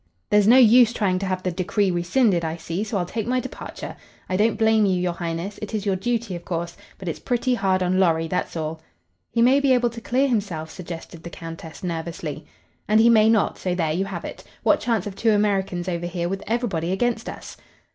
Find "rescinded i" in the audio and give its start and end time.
1.91-2.57